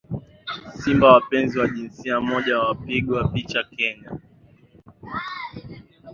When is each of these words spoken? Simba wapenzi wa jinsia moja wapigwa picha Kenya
Simba 0.79 1.13
wapenzi 1.13 1.59
wa 1.59 1.67
jinsia 1.67 2.21
moja 2.21 2.59
wapigwa 2.59 3.27
picha 3.27 3.63
Kenya 3.63 4.19